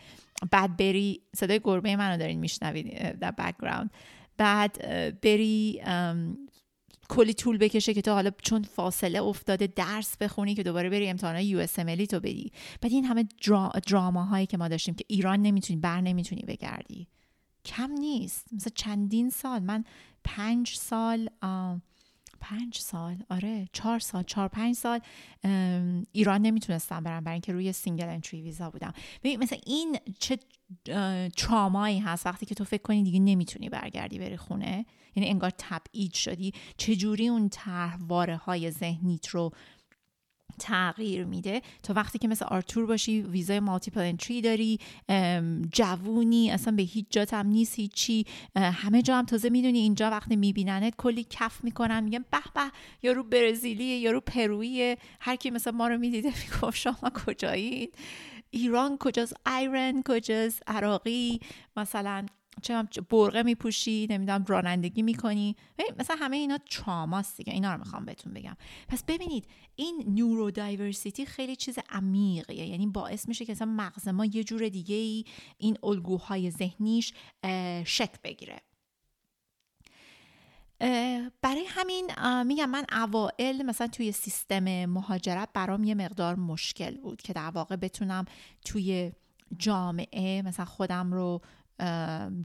بعد 0.51 0.77
بری 0.77 1.23
صدای 1.37 1.61
گربه 1.65 1.97
منو 1.97 2.17
دارین 2.17 2.41
میشنوید 2.41 3.19
در 3.19 3.31
background 3.31 3.91
بعد 4.37 4.79
بری 5.21 5.81
کلی 7.11 7.35
طول 7.35 7.59
بکشه 7.59 7.95
که 7.95 8.03
تو 8.03 8.13
حالا 8.13 8.31
چون 8.43 8.63
فاصله 8.63 9.23
افتاده 9.23 9.67
درس 9.67 10.17
بخونی 10.17 10.55
که 10.55 10.63
دوباره 10.63 10.91
بری 10.91 11.09
امتحانات 11.09 11.43
US 11.43 11.75
تو 12.11 12.21
بدی. 12.21 12.53
بعد 12.81 12.93
این 12.93 13.05
همه 13.05 13.29
drama 13.47 13.73
هایی 14.15 14.47
که 14.47 14.57
ما 14.57 14.69
داشتیم 14.69 14.95
که 14.95 15.05
ایران 15.09 15.43
نمی‌تونی 15.43 15.81
بر 15.81 16.01
نمی‌تونی 16.01 16.43
بگردی. 16.43 17.09
کم 17.65 17.91
نیست. 17.93 18.47
مثلا 18.53 18.73
چندین 18.75 19.31
سال. 19.31 19.63
من 19.63 19.85
پنج 20.25 20.75
سال 20.75 21.29
پنج 22.41 22.79
سال 22.79 23.17
آره 23.31 23.69
چهار 23.73 23.99
سال 23.99 24.23
چهار 24.23 24.49
پنج 24.49 24.75
سال 24.75 25.01
ایران 26.13 26.43
نمی‌تونستم 26.43 27.03
برم 27.05 27.25
برای 27.25 27.35
اینکه 27.35 27.53
روی 27.53 27.73
single 27.73 28.09
entry 28.09 28.43
visa 28.43 28.71
بودم. 28.71 28.93
ببین 29.23 29.43
مثلا 29.43 29.59
این 29.67 29.97
چه 30.19 30.39
ترامایی 31.37 31.99
هست 31.99 32.27
وقتی 32.27 32.47
که 32.47 32.55
تو 32.55 32.65
فکر 32.65 32.83
کنی 32.83 33.03
دیگه 33.03 33.19
نمی‌تونی 33.19 33.69
برگردی 33.69 34.19
بری 34.19 34.37
خونه؟ 34.37 34.87
یعنی 35.17 35.29
انگار 35.31 35.53
تبعید 35.59 36.13
شدی. 36.13 36.53
چجوری 36.77 37.29
اون 37.29 37.49
طرح 37.49 37.99
های 38.35 38.71
ذهنیت 38.71 39.29
رو 39.29 39.53
تغییر 40.61 41.25
میده. 41.25 41.63
تا 41.83 41.95
وقتی 41.95 42.19
که 42.19 42.29
مثل 42.29 42.45
آرتور 42.45 42.87
باشی 42.87 43.23
ویزای 43.23 43.61
multiple 43.61 44.01
entry 44.01 44.41
داری 44.41 44.79
جوونی 45.73 46.51
اصلا 46.51 46.77
به 46.77 46.83
هیچ 46.83 47.07
جات 47.11 47.35
هم 47.35 47.47
نیست 47.47 47.79
هیچی. 47.79 48.27
همه 48.57 49.03
جا 49.03 49.19
هم 49.19 49.25
تازه 49.25 49.51
می‌دونی 49.51 49.79
اینجا 49.79 50.11
وقتی 50.11 50.37
میبیننت 50.37 50.95
کلی 50.97 51.27
کف 51.31 51.65
می‌کنن 51.65 52.01
میگن 52.05 52.25
به 52.31 52.39
به 52.55 52.71
یارو 53.03 53.23
برزیلی 53.25 53.85
یارو 53.85 54.21
پرویی 54.21 54.97
هر 55.21 55.37
کی 55.37 55.51
مثل 55.51 55.71
ما 55.71 55.89
رو 55.89 55.99
می‌دیده 55.99 56.29
می‌گفت 56.29 56.77
شما 56.77 57.11
کجایید؟ 57.27 57.95
ایران 58.51 58.97
کجاست؟ 58.99 59.35
ایران 59.47 60.03
کجاست؟ 60.03 60.63
عراقی؟ 60.67 61.41
مثلا 61.77 62.27
چه 62.63 62.83
برقه 63.11 63.43
میپوشی 63.43 64.07
نمی‌دونم 64.11 64.45
رانندگی 64.49 65.03
می‌کنی. 65.03 65.57
مثلا 65.99 66.17
همه 66.17 66.37
اینا 66.37 66.59
تراماست 66.59 67.37
دیگه. 67.37 67.53
اینا 67.53 67.73
رو 67.73 67.79
می‌خوام 67.79 68.05
بهتون 68.05 68.33
بگم. 68.33 68.57
پس 68.89 69.05
ببینید 69.05 69.45
این 69.77 70.05
نورو 70.09 70.51
دایورسیتی 70.51 71.27
خیلی 71.27 71.57
چیز 71.57 71.79
عمیقیه. 71.91 72.67
یعنی 72.67 72.87
باعث 72.87 73.29
میشه 73.29 73.45
که 73.45 73.53
مثلا 73.53 73.69
مغز 73.77 74.09
ما 74.09 74.25
یه 74.25 74.45
جور 74.45 74.69
دیگه 74.69 74.95
ای 74.95 75.25
این 75.59 75.79
الگوهای 75.83 76.51
ذهنیش 76.51 77.13
شکل 77.85 78.19
بگیره. 78.25 78.61
برای 81.43 81.65
همین 81.69 82.11
میگم 82.43 82.71
من 82.71 82.85
اوائل 82.93 83.63
مثلا 83.63 83.87
توی 83.87 84.13
سیستم 84.13 84.87
مهاجرت 84.87 85.49
برام 85.55 85.85
یه 85.85 85.95
مقدار 85.95 86.35
مشکل 86.35 86.97
بود 86.97 87.23
که 87.23 87.33
در 87.33 87.51
واقع 87.51 87.77
بتونم 87.77 88.25
توی 88.65 89.13
جامعه 89.59 90.43
مثلا 90.43 90.65
خودم 90.65 91.13
رو 91.13 91.41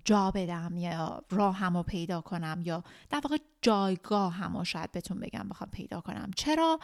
جا 0.06 0.32
بدم 0.32 0.78
یا 0.78 1.24
راه 1.30 1.70
رو 1.70 1.84
پیدا 1.84 2.22
کنم 2.22 2.62
یا 2.66 2.84
در 3.10 3.20
واقع 3.24 3.38
جایگاه 3.62 4.34
هم 4.34 4.64
شاید 4.64 4.92
بهتون 4.92 5.20
بگم 5.20 5.50
بخوام 5.50 5.70
پیدا 5.70 6.02
کنم. 6.02 6.32
چرا؟ 6.36 6.80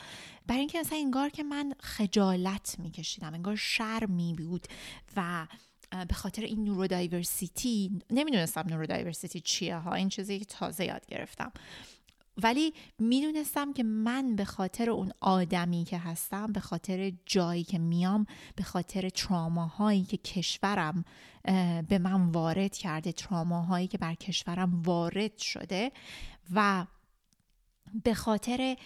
برای 0.47 0.59
اینکه 0.59 0.79
مثلا 0.79 0.97
انگار 0.97 1.29
که 1.29 1.43
من 1.43 1.73
خجالت 1.79 2.75
میکشیدم 2.79 3.33
انگار 3.33 3.55
شرمی 3.55 4.33
بود 4.33 4.67
و 5.15 5.47
به 6.07 6.13
خاطر 6.13 6.41
این 6.41 6.63
نورو 6.63 6.87
دایورسیتی 6.87 7.99
نمی‌دونستم 8.09 8.61
نورو 8.69 8.85
دایورسیتی 8.85 9.39
چیه 9.39 9.77
ها 9.77 9.93
این 9.93 10.09
چیزی 10.09 10.39
که 10.39 10.45
تازه 10.45 10.85
یاد 10.85 11.05
گرفتم. 11.05 11.51
ولی 12.37 12.73
می‌دونستم 12.99 13.73
که 13.73 13.83
من 13.83 14.35
به 14.35 14.45
خاطر 14.45 14.89
اون 14.89 15.11
آدمی 15.19 15.83
که 15.83 15.97
هستم 15.97 16.51
به 16.51 16.59
خاطر 16.59 17.11
جایی 17.25 17.63
که 17.63 17.79
میام 17.79 18.25
به 18.55 18.63
خاطر 18.63 19.09
تراماهایی 19.09 20.03
که 20.03 20.17
کشورم 20.17 21.05
به 21.89 21.99
من 21.99 22.29
وارد 22.29 22.77
کرده 22.77 23.11
تراماهایی 23.11 23.87
که 23.87 23.97
بر 23.97 24.15
کشورم 24.15 24.81
وارد 24.81 25.37
شده 25.37 25.91
و 26.53 26.85
به 28.03 28.13
خاطر 28.13 28.77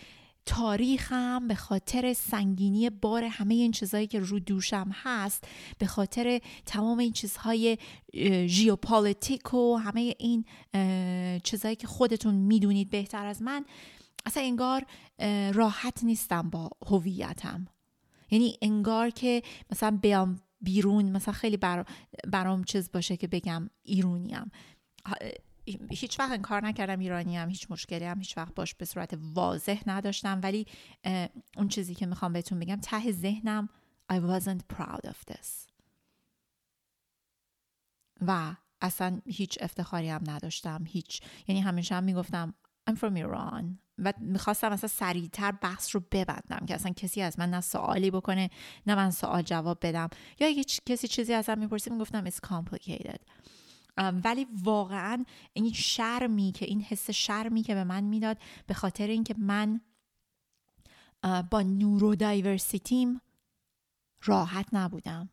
تاریخم 0.46 1.48
به 1.48 1.56
خاطر 1.56 2.14
سنگینی 2.14 2.90
بار 2.90 3.24
همه 3.24 3.54
این 3.54 3.72
چیزهایی 3.72 4.08
که 4.08 4.20
رو 4.20 4.40
دوشم 4.40 4.92
هست 4.94 5.48
به 5.78 5.86
خاطر 5.86 6.42
تمام 6.66 6.98
این 6.98 7.12
چیزهای 7.14 7.78
ژیوپالیتیک 8.46 9.54
و 9.54 9.76
همه 9.76 10.16
این 10.20 10.46
چیزهایی 11.44 11.76
که 11.76 11.88
خودتون 11.88 12.36
می‌دونید 12.36 12.90
بهتر 12.90 13.26
از 13.26 13.42
من 13.42 13.66
اصلا 14.26 14.44
انگار 14.44 14.86
راحت 15.54 16.04
نیستم 16.04 16.50
با 16.50 16.70
هویتم. 16.88 17.68
یعنی 18.32 18.58
انگار 18.62 19.10
که 19.10 19.44
مثلا 19.72 20.00
بیام 20.02 20.40
بیرون 20.62 21.12
مثلا 21.12 21.34
خیلی 21.34 21.58
برام 22.28 22.64
چیز 22.64 22.92
باشه 22.92 23.18
که 23.18 23.28
بگم 23.28 23.70
ایرونیم. 23.84 24.52
هیچ 25.92 26.20
وقت 26.20 26.42
کار 26.42 26.66
نکردم 26.66 27.00
ایرانی 27.00 27.38
هم 27.38 27.50
هیچ 27.50 27.72
مشکلی 27.72 28.06
هم 28.06 28.20
هیچ 28.20 28.38
وقت 28.38 28.56
باش 28.56 28.76
به 28.76 28.86
صورت 28.86 29.18
واضح 29.34 29.82
نداشتم. 29.88 30.40
ولی 30.44 30.66
اون 31.58 31.68
چیزی 31.68 31.96
که 31.96 32.06
می‌خوام 32.06 32.34
بهتون 32.34 32.60
بگم 32.60 32.76
ته 32.76 33.12
ذهنم 33.12 33.70
I 34.14 34.16
wasn't 34.16 34.76
proud 34.78 35.10
of 35.10 35.34
this. 35.34 35.72
و 38.28 38.56
اصلا 38.82 39.22
هیچ 39.26 39.58
افتخاری 39.62 40.10
هم 40.10 40.22
نداشتم 40.28 40.84
هیچ. 40.88 41.22
یعنی 41.48 41.62
همیشه 41.62 41.96
هم 41.96 42.04
می‌گفتم 42.04 42.54
I'm 42.90 42.94
from 42.94 43.18
Iran. 43.18 43.66
و 43.98 44.14
می‌خواستم 44.20 44.72
اصلا 44.72 44.88
سریعتر 44.88 45.52
بحث 45.52 45.96
رو 45.96 46.04
ببندم 46.12 46.66
که 46.66 46.76
اصلا 46.76 46.92
کسی 46.92 47.22
از 47.22 47.40
من 47.40 47.50
نه 47.50 47.62
سوالی 47.62 48.12
بکنه 48.12 48.50
نه 48.88 48.96
من 48.96 49.12
سوال 49.12 49.42
جواب 49.42 49.78
بدم. 49.82 50.10
یا 50.40 50.48
اگه 50.48 50.64
کسی 50.64 51.08
چیزی 51.08 51.34
ازم 51.34 51.60
می‌پرسید 51.60 51.94
می‌گفتم 51.94 52.30
it's 52.30 52.40
complicated. 52.48 53.20
ولی 53.98 54.48
واقعا 54.64 55.26
این 55.54 55.74
شرمی 55.74 56.52
که 56.52 56.66
این 56.66 56.82
حس 56.82 57.10
شرمی 57.10 57.64
که 57.64 57.74
به 57.74 57.84
من 57.84 58.04
می‌داد 58.04 58.38
به 58.68 58.74
خاطر 58.74 59.08
اینکه 59.08 59.36
من 59.38 59.82
با 61.50 61.62
نورو 61.62 62.16
دایورسیتیم 62.16 63.22
راحت 64.22 64.68
نبودم 64.74 65.30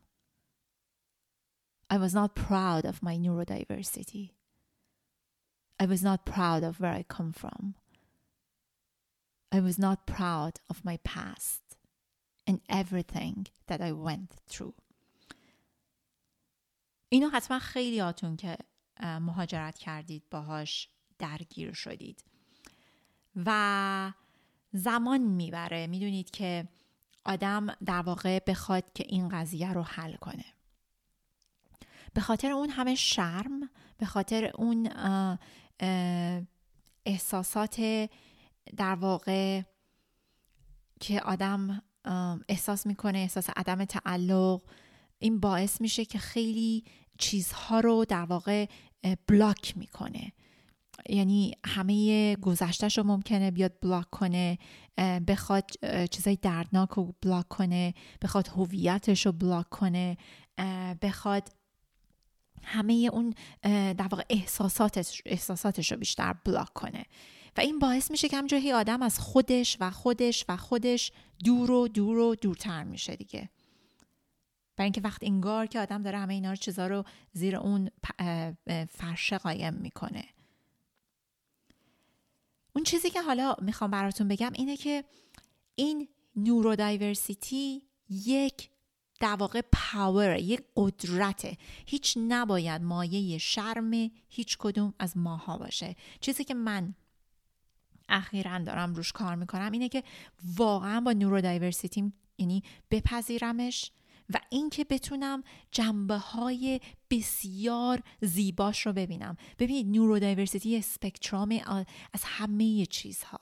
I 1.93 1.97
was 1.97 2.13
not 2.15 2.33
proud 2.33 2.85
of 2.85 3.03
my 3.03 3.17
neurodiversity. 3.17 4.31
I 5.79 5.85
was 5.85 6.01
not 6.01 6.25
proud 6.25 6.63
of 6.63 6.79
where 6.79 6.91
I 6.91 7.03
come 7.03 7.31
from. 7.33 7.75
I 9.51 9.59
was 9.59 9.77
not 9.77 10.07
proud 10.07 10.53
of 10.71 10.83
my 10.83 10.97
past 11.03 11.61
and 12.47 12.61
everything 12.67 13.47
that 13.67 13.81
I 13.81 13.91
went 13.91 14.31
through. 14.47 14.73
اینو 17.13 17.29
حتما 17.29 17.59
خیلی 17.59 17.99
هاتون 17.99 18.35
که 18.37 18.57
مهاجرت 18.99 19.77
کردید 19.77 20.23
باهاش 20.31 20.89
درگیر 21.19 21.73
شدید. 21.73 22.23
و 23.35 24.13
زمان 24.71 25.21
می‌بره. 25.21 25.87
می‌دونید 25.87 26.31
که 26.31 26.67
آدم 27.25 27.67
در 27.85 28.01
واقع 28.01 28.39
بخواد 28.47 28.93
که 28.93 29.03
این 29.07 29.29
قضیه 29.29 29.73
رو 29.73 29.81
حل 29.81 30.15
کنه. 30.15 30.45
به 32.13 32.21
خاطر 32.21 32.51
اون 32.51 32.69
همه 32.69 32.95
شرم 32.95 33.69
به 33.97 34.05
خاطر 34.05 34.51
اون 34.55 34.89
احساسات 37.05 38.09
در 38.77 38.95
واقع 38.95 39.61
که 40.99 41.21
آدم 41.21 41.81
احساس 42.49 42.85
می‌کنه 42.85 43.17
احساس 43.17 43.49
عدم 43.55 43.85
تعلق 43.85 44.61
این 45.19 45.39
باعث 45.39 45.81
میشه 45.81 46.05
که 46.05 46.19
خیلی 46.19 46.83
چیزها 47.23 47.79
رو 47.79 48.05
در 48.05 48.25
واقع 48.25 48.65
بلاک 49.27 49.77
می‌کنه. 49.77 50.31
یعنی 51.09 51.53
همه 51.65 52.35
گذشتهش 52.35 52.97
رو 52.97 53.03
ممکنه 53.03 53.51
بیاد 53.51 53.73
بلاک 53.81 54.09
کنه 54.09 54.57
بخواد 55.27 55.71
چیزای 56.11 56.35
دردناک 56.35 56.89
رو 56.89 57.15
بلاک 57.21 57.47
کنه 57.47 57.93
بخواد 58.21 58.47
هویتش 58.47 59.25
رو 59.25 59.31
بلاک 59.31 59.69
کنه 59.69 60.17
بخواد 61.01 61.49
همه 62.63 63.09
اون 63.13 63.33
در 63.93 64.07
واقع 64.11 64.23
احساساتش, 64.29 65.21
احساساتش 65.25 65.91
رو 65.91 65.97
بیشتر 65.97 66.33
بلاک 66.33 66.73
کنه. 66.73 67.05
و 67.57 67.61
این 67.61 67.79
باعث 67.79 68.11
میشه 68.11 68.29
که 68.29 68.37
همجاهی 68.37 68.71
آدم 68.71 69.01
از 69.01 69.19
خودش 69.19 69.77
و 69.79 69.91
خودش 69.91 70.45
و 70.49 70.57
خودش 70.57 71.11
دور 71.45 71.71
و 71.71 71.87
دور 71.87 72.17
و 72.17 72.35
دورتر 72.35 72.83
میشه 72.83 73.15
دیگه. 73.15 73.49
برای 74.75 74.85
اینکه 74.85 75.01
وقت 75.01 75.23
انگار 75.23 75.65
که 75.65 75.79
آدم 75.79 76.01
داره 76.01 76.17
همه 76.17 76.33
اینا 76.33 76.49
رو 76.49 76.55
چیزا 76.55 76.87
رو 76.87 77.03
زیر 77.33 77.55
اون 77.55 77.89
فرشه 78.89 79.37
قایم 79.37 79.73
می‌کنه. 79.73 80.25
اون 82.75 82.83
چیزی 82.83 83.09
که 83.09 83.21
حالا 83.21 83.55
می‌خوام 83.61 83.91
براتون 83.91 84.27
بگم 84.27 84.51
اینه 84.55 84.77
که 84.77 85.03
این 85.75 86.07
نورو 86.35 86.75
دایورسیتی 86.75 87.83
یک 88.09 88.69
در 89.19 89.35
واقع 89.35 89.61
پاور 89.71 90.35
یک 90.35 90.63
قدرته. 90.75 91.57
هیچ 91.85 92.17
نباید 92.27 92.81
مایه 92.81 93.37
شرم 93.37 94.11
هیچ 94.29 94.57
کدوم 94.57 94.93
از 94.99 95.17
ماها 95.17 95.57
باشه. 95.57 95.95
چیزی 96.19 96.43
که 96.43 96.53
من 96.53 96.95
اخیرا 98.09 98.59
دارم 98.59 98.93
روش 98.93 99.11
کار 99.11 99.35
می‌کنم 99.35 99.71
اینه 99.71 99.89
که 99.89 100.03
واقعا 100.55 101.01
با 101.01 101.11
نورو 101.11 101.41
دایورسیتی 101.41 102.13
یعنی 102.37 102.63
بپذیرمش 102.91 103.91
و 104.29 104.39
اینکه 104.49 104.83
بتونم 104.83 105.43
جنبه 105.71 106.17
های 106.17 106.79
بسیار 107.09 108.03
زیباش 108.21 108.85
رو 108.85 108.93
ببینم. 108.93 109.37
ببینید 109.59 109.87
نورو 109.87 110.19
دایورسیتی 110.19 110.77
اسپکترام 110.77 111.59
از 112.13 112.23
همه 112.23 112.85
چیزها. 112.85 113.39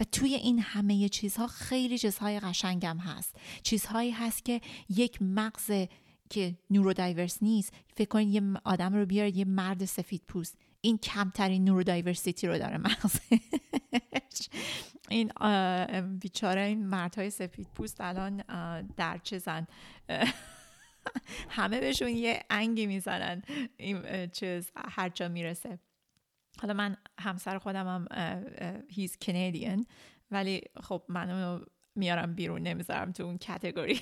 و 0.00 0.04
توی 0.04 0.34
این 0.34 0.58
همه 0.58 1.08
چیزها 1.08 1.46
خیلی 1.46 1.98
چیزهای 1.98 2.40
قشنگم 2.40 2.98
هست. 2.98 3.36
چیزهایی 3.62 4.10
هست 4.10 4.44
که 4.44 4.60
یک 4.88 5.22
مغز 5.22 5.86
که 6.30 6.58
نورودایورس 6.70 7.42
نیست 7.42 7.72
فکر 7.96 8.08
کنید 8.08 8.28
یه 8.28 8.42
آدم 8.64 8.94
رو 8.94 9.06
بیارید 9.06 9.36
یه 9.36 9.44
مرد 9.44 9.84
سفید 9.84 10.22
پوست 10.28 10.58
این 10.84 10.98
کمترین 10.98 11.64
نورودایورسیتی 11.64 12.46
رو 12.46 12.58
داره 12.58 12.78
مغزش. 12.78 14.48
این 15.08 15.32
بیچاره 16.02 16.60
این 16.60 16.86
مردهای 16.86 17.30
سفید 17.30 17.68
پوست 17.74 18.00
الان 18.00 18.36
در 18.96 19.18
چزن 19.18 19.66
همه 21.48 21.80
بهشون 21.80 22.08
یه 22.08 22.42
انگی 22.50 22.86
می‌زنن. 22.86 23.42
این 23.76 24.26
چیز 24.26 24.70
هر 24.76 25.08
جا 25.08 25.28
می‌رسه. 25.28 25.78
حالا 26.62 26.74
من 26.74 26.96
همسر 27.18 27.58
خودم 27.58 27.86
هم 27.86 28.06
هیز 28.90 29.16
کنیدین 29.22 29.86
ولی 30.30 30.62
خب 30.82 31.02
منو 31.08 31.64
میارم 31.94 32.34
بیرون 32.34 32.62
نمی‌ذارم 32.62 33.12
تو 33.12 33.22
اون 33.22 33.38
کتگوری 33.38 34.00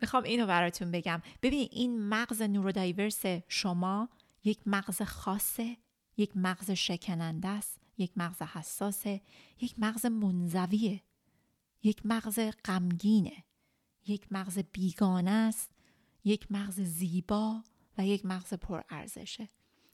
می‌خوام 0.00 0.22
اینو 0.22 0.46
براتون 0.46 0.90
بگم. 0.90 1.22
ببینید 1.42 1.68
این 1.72 2.08
مغز 2.08 2.42
نورودایورس 2.42 3.22
شما 3.48 4.08
یک 4.44 4.58
مغز 4.66 5.02
خاصه 5.02 5.76
یک 6.16 6.36
مغز 6.36 6.70
شکننده 6.70 7.48
است 7.48 7.80
یک 7.98 8.12
مغز 8.16 8.42
حساسه 8.42 9.20
یک 9.60 9.74
مغز 9.78 10.06
منزویه 10.06 11.02
یک 11.82 12.06
مغز 12.06 12.38
غمگینه 12.64 13.44
یک 14.06 14.26
مغز 14.32 14.58
بیگانه 14.72 15.30
است 15.30 15.70
یک 16.24 16.52
مغز 16.52 16.80
زیبا 16.80 17.62
و 17.98 18.06
یک 18.06 18.26
مغز 18.26 18.54
پرارزشه. 18.54 19.48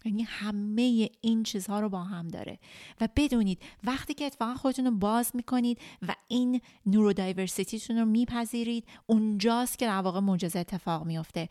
یعنی 0.04 0.22
همه 0.22 1.10
این 1.20 1.42
چیزها 1.42 1.80
رو 1.80 1.88
با 1.88 2.04
هم 2.04 2.28
داره. 2.28 2.58
و 3.00 3.08
بدونید 3.16 3.62
وقتی 3.84 4.14
که 4.14 4.24
اتفاقا 4.24 4.54
خودتون 4.54 4.84
رو 4.84 4.90
باز 4.90 5.30
می‌کنید 5.34 5.78
و 6.02 6.14
این 6.28 6.60
نورودایورسیتیتون 6.86 7.98
رو 7.98 8.04
میپذیرید 8.04 8.88
اونجاست 9.06 9.78
که 9.78 9.86
در 9.86 10.00
واقع 10.00 10.20
معجزه 10.20 10.58
اتفاق 10.58 11.06
میفته 11.06 11.48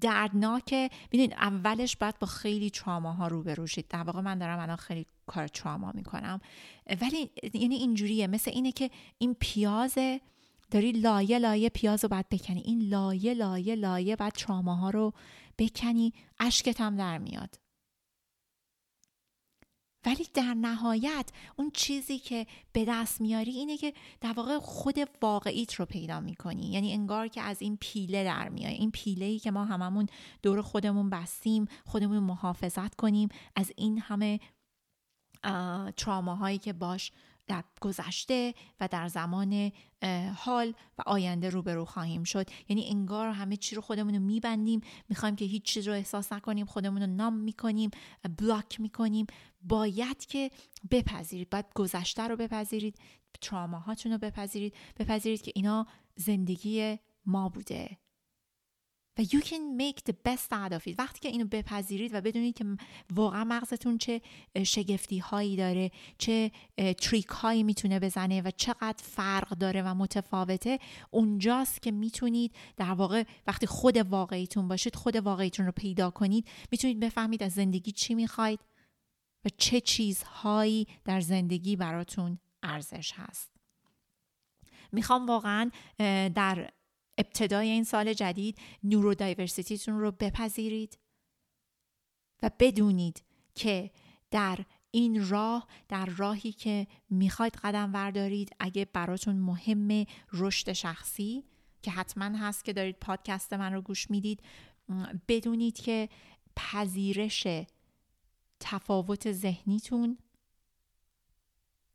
دردناکه 0.00 0.90
ببینید 1.08 1.32
اولش 1.32 1.96
باید 1.96 2.18
با 2.18 2.26
خیلی 2.26 2.70
تراما 2.70 3.12
ها 3.12 3.28
بروشید 3.28 3.88
در 3.88 4.02
واقع 4.02 4.20
من 4.20 4.38
دارم 4.38 4.58
الان 4.58 4.76
خیلی 4.76 5.06
کار 5.26 5.48
تراما 5.48 5.92
می‌کنم. 5.94 6.40
ولی 7.00 7.30
یعنی 7.54 7.74
اینجوریه. 7.74 8.26
مثل 8.26 8.50
اینه 8.50 8.72
که 8.72 8.90
این 9.18 9.36
پیاز 9.40 9.98
داری 10.70 10.92
لایه 10.92 11.38
لایه 11.38 11.68
پیاز 11.68 12.04
رو 12.04 12.08
باید 12.08 12.28
بکنی. 12.28 12.60
این 12.60 12.88
لایه 12.88 13.34
لایه 13.34 13.74
لایه 13.74 14.16
بعد 14.16 14.40
ها 14.66 14.90
رو 14.90 15.12
بکنی. 15.58 16.12
اشکت 16.40 16.80
هم 16.80 16.96
در 16.96 17.18
میاد. 17.18 17.61
ولی 20.06 20.26
در 20.34 20.54
نهایت 20.54 21.30
اون 21.56 21.70
چیزی 21.74 22.18
که 22.18 22.46
به 22.72 22.84
دست 22.88 23.20
میاری 23.20 23.50
اینه 23.50 23.76
که 23.76 23.94
در 24.20 24.32
واقع 24.32 24.58
خود 24.58 24.96
واقعیت 25.22 25.74
رو 25.74 25.84
پیدا 25.84 26.20
می‌کنی. 26.20 26.72
یعنی 26.72 26.92
انگار 26.92 27.28
که 27.28 27.40
از 27.40 27.62
این 27.62 27.78
پیله 27.80 28.24
در 28.24 28.48
میای. 28.48 28.74
این 28.74 28.90
پیله 28.90 29.24
ای 29.24 29.38
که 29.38 29.50
ما 29.50 29.64
هممون 29.64 30.06
دور 30.42 30.62
خودمون 30.62 31.10
بستیم 31.10 31.66
خودمون 31.86 32.18
محافظت 32.18 32.94
کنیم 32.94 33.28
از 33.56 33.72
این 33.76 33.98
همه 33.98 34.40
تراماهایی 35.96 36.58
که 36.58 36.72
باش 36.72 37.12
در 37.52 37.64
گذشته 37.80 38.54
و 38.80 38.88
در 38.88 39.08
زمان 39.08 39.72
حال 40.36 40.74
و 40.98 41.02
آینده 41.06 41.50
روبرو 41.50 41.84
خواهیم 41.84 42.24
شد. 42.24 42.50
یعنی 42.68 42.88
انگار 42.88 43.28
همه 43.28 43.56
چی 43.56 43.76
رو 43.76 43.82
خودمون 43.82 44.14
رو 44.14 44.20
میبندیم. 44.20 44.80
می‌خوایم 45.08 45.36
که 45.36 45.44
هیچ 45.44 45.62
چیز 45.62 45.88
رو 45.88 45.94
احساس 45.94 46.32
نکنیم 46.32 46.66
خودمون 46.66 47.02
رو 47.02 47.06
نام 47.06 47.34
می‌کنیم 47.34 47.90
بلاک 48.38 48.80
می‌کنیم. 48.80 49.26
باید 49.62 50.26
که 50.26 50.50
بپذیرید. 50.90 51.50
باید 51.50 51.66
گذشته 51.74 52.22
رو 52.22 52.36
بپذیرید 52.36 52.98
تراماهاتون 53.40 54.12
رو 54.12 54.18
بپذیرید. 54.18 54.74
بپذیرید 54.98 55.42
که 55.42 55.52
اینا 55.54 55.86
زندگی 56.16 56.98
ما 57.26 57.48
بوده. 57.48 57.98
و 59.18 59.22
you 59.22 59.40
can 59.40 59.76
make 59.78 60.00
the 60.10 60.14
best 60.28 60.52
out 60.52 60.72
of 60.72 60.86
it. 60.86 60.94
وقتی 60.98 61.20
که 61.20 61.28
اینو 61.28 61.44
بپذیرید 61.44 62.14
و 62.14 62.20
بدونید 62.20 62.56
که 62.56 62.64
واقعا 63.14 63.44
مغزتون 63.44 63.98
چه 63.98 64.20
شگفتی 64.64 65.18
هایی 65.18 65.56
داره 65.56 65.90
چه 66.18 66.50
تریک 66.76 67.26
هایی 67.26 67.62
می‌تونه 67.62 68.00
بزنه 68.00 68.42
و 68.42 68.50
چقدر 68.56 69.02
فرق 69.02 69.48
داره 69.48 69.82
و 69.82 69.94
متفاوته 69.94 70.78
اونجاست 71.10 71.82
که 71.82 71.90
می‌تونید 71.90 72.54
در 72.76 72.92
واقع 72.92 73.24
وقتی 73.46 73.66
خود 73.66 73.96
واقعیتون 73.96 74.68
باشید 74.68 74.96
خود 74.96 75.16
واقعیتون 75.16 75.66
رو 75.66 75.72
پیدا 75.72 76.10
کنید 76.10 76.48
می‌تونید 76.70 77.00
بفهمید 77.00 77.42
از 77.42 77.52
زندگی 77.52 77.92
چی 77.92 78.14
می‌خواید 78.14 78.60
و 79.44 79.48
چه 79.56 79.80
چیزهایی 79.80 80.86
در 81.04 81.20
زندگی 81.20 81.76
براتون 81.76 82.38
ارزش 82.62 83.12
هست. 83.14 83.50
می‌خوام 84.92 85.26
واقعا 85.26 85.70
در 86.34 86.70
ابتدای 87.22 87.68
این 87.68 87.84
سال 87.84 88.12
جدید 88.12 88.58
نورودایورسیتیتون 88.84 90.00
رو 90.00 90.10
بپذیرید 90.10 90.98
و 92.42 92.50
بدونید 92.58 93.22
که 93.54 93.90
در 94.30 94.58
این 94.90 95.28
راه 95.28 95.66
در 95.88 96.06
راهی 96.06 96.52
که 96.52 96.86
می‌خواید 97.10 97.56
قدم 97.56 97.92
وردارید 97.94 98.50
اگه 98.60 98.84
براتون 98.84 99.36
مهم 99.36 100.06
رشد 100.32 100.72
شخصی 100.72 101.44
که 101.82 101.90
حتما 101.90 102.38
هست 102.38 102.64
که 102.64 102.72
دارید 102.72 102.96
پادکست 103.00 103.52
من 103.52 103.72
رو 103.72 103.80
گوش 103.80 104.10
می‌دید 104.10 104.42
بدونید 105.28 105.74
که 105.80 106.08
پذیرش 106.56 107.46
تفاوت 108.60 109.32
ذهنیتون 109.32 110.18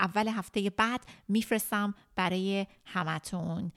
اول 0.00 0.28
هفته 0.28 0.70
بعد 0.70 1.00
میفرستم 1.28 1.94
برای 2.16 2.66
همتون. 2.84 3.72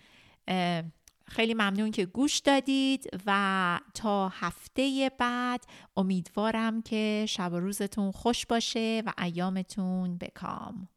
خیلی 1.28 1.54
ممنون 1.54 1.92
که 1.92 2.06
گوش 2.06 2.40
دادید 2.40 3.10
و 3.26 3.80
تا 3.94 4.30
هفته 4.30 5.12
بعد 5.18 5.64
امیدوارم 5.98 6.82
که 6.82 7.26
شب 7.28 7.54
و 7.54 7.60
روزتون 7.60 8.12
خوش 8.12 8.46
باشه 8.46 9.04
و 9.06 9.14
ایامتون 9.24 10.18
بکام 10.18 10.88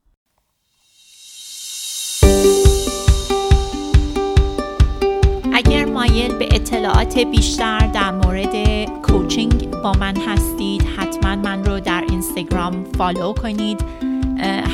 اگر 5.54 5.84
مایل 5.84 6.34
به 6.34 6.48
اطلاعات 6.52 7.18
بیشتر 7.18 7.78
در 7.78 8.10
مورد 8.10 8.84
کوچینگ 9.02 9.70
با 9.70 9.92
من 9.92 10.16
هستید 10.16 10.82
حتما 10.96 11.36
من 11.36 11.64
رو 11.64 11.80
در 11.80 12.04
اینستاگرام 12.08 12.84
فالو 12.98 13.32
کنید. 13.32 13.84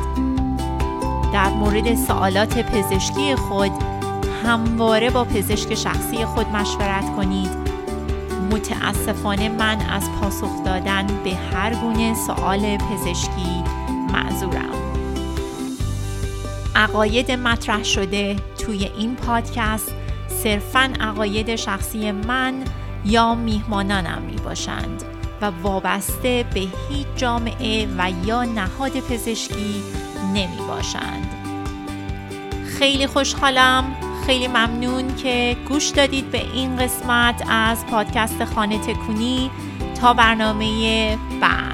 در 1.32 1.50
مورد 1.50 1.94
سوالات 1.94 2.58
پزشکی 2.58 3.34
خود 3.34 3.70
همواره 4.44 5.10
با 5.10 5.24
پزشک 5.24 5.74
شخصی 5.74 6.24
خود 6.24 6.46
مشورت 6.48 7.16
کنید. 7.16 7.50
متاسفانه 8.52 9.48
من 9.48 9.80
از 9.80 10.10
پاسخ 10.20 10.64
دادن 10.64 11.06
به 11.24 11.34
هر 11.34 11.74
گونه 11.74 12.14
سوال 12.14 12.76
پزشکی 12.76 13.64
معذورم. 14.12 14.74
عقاید 16.76 17.32
مطرح 17.32 17.82
شده 17.82 18.36
توی 18.58 18.90
این 18.98 19.16
پادکست 19.16 19.92
صرفا 20.44 20.92
عقاید 21.00 21.56
شخصی 21.56 22.12
من 22.12 22.54
یا 23.04 23.34
میهمانانم 23.34 24.22
می 24.22 24.36
باشند 24.36 25.02
و 25.40 25.52
وابسته 25.62 26.44
به 26.54 26.60
هیچ 26.60 27.06
جامعه 27.16 27.88
و 27.98 28.12
یا 28.26 28.44
نهاد 28.44 29.00
پزشکی 29.00 29.82
نمی 30.34 30.66
باشند 30.68 31.26
خیلی 32.78 33.06
خوشحالم 33.06 33.84
خیلی 34.26 34.48
ممنون 34.48 35.16
که 35.16 35.56
گوش 35.68 35.88
دادید 35.88 36.30
به 36.30 36.52
این 36.52 36.76
قسمت 36.76 37.44
از 37.48 37.86
پادکست 37.86 38.44
خانه 38.44 38.78
تکونی 38.78 39.50
تا 40.00 40.14
برنامه 40.14 41.18
بعد. 41.40 41.73